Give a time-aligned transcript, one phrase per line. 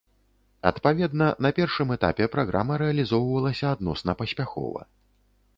[0.69, 4.81] Адпаведна, на першым этапе праграма рэалізоўвалася адносна паспяхова.